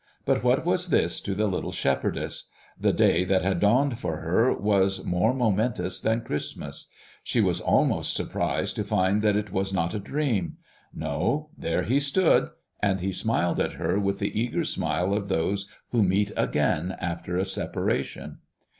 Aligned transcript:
But 0.25 0.43
what 0.43 0.65
was 0.65 0.89
this 0.89 1.21
to 1.21 1.35
the 1.35 1.45
little 1.45 1.71
shepherdess? 1.71 2.49
The 2.75 2.91
day 2.91 3.23
that 3.23 3.43
had 3.43 3.59
dawned 3.59 3.99
for 3.99 4.17
her 4.21 4.51
was 4.51 5.05
more 5.05 5.31
momentous 5.31 5.99
than 5.99 6.21
Christmas. 6.21 6.89
She 7.23 7.39
was 7.39 7.61
almost 7.61 8.15
surprised 8.15 8.75
to 8.77 8.83
find 8.83 9.21
that 9.21 9.35
it 9.35 9.51
was 9.51 9.71
not 9.71 9.93
a 9.93 9.99
dream. 9.99 10.57
No, 10.91 11.51
there 11.55 11.83
he 11.83 11.99
stood; 11.99 12.49
and 12.81 12.99
he 12.99 13.11
smiled 13.11 13.59
at 13.59 13.73
her 13.73 13.99
with 13.99 14.17
the 14.17 14.35
eager 14.39 14.63
smile 14.63 15.13
of 15.13 15.27
those 15.27 15.69
who 15.91 16.01
meet 16.01 16.31
again 16.35 16.95
after 16.99 17.37
a 17.37 17.45
separation. 17.45 18.39